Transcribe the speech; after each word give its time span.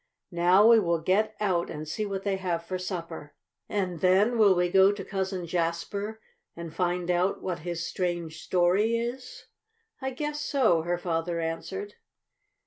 "Now 0.31 0.65
we 0.67 0.79
will 0.79 0.99
get 0.99 1.35
out 1.39 1.69
and 1.69 1.87
see 1.87 2.07
what 2.07 2.23
they 2.23 2.37
have 2.37 2.65
for 2.65 2.79
supper." 2.79 3.35
"And 3.69 3.99
then 3.99 4.35
will 4.39 4.55
we 4.55 4.67
go 4.67 4.91
to 4.91 5.05
Cousin 5.05 5.45
Jasper 5.45 6.19
and 6.55 6.73
find 6.73 7.11
out 7.11 7.43
what 7.43 7.59
his 7.59 7.85
strange 7.85 8.39
story 8.41 8.97
is?" 8.97 9.45
"I 10.01 10.09
guess 10.09 10.41
so," 10.41 10.81
her 10.81 10.97
father 10.97 11.39
answered. 11.39 11.93